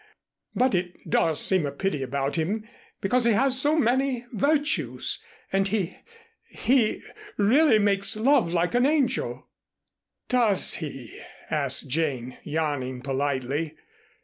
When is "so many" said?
3.61-4.25